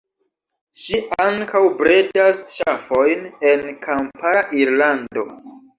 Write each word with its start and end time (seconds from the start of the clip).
Ŝi 0.83 1.01
ankaŭ 1.25 1.61
bredas 1.81 2.41
ŝafojn 2.57 3.25
en 3.53 3.65
kampara 3.87 4.47
Irlando. 4.65 5.33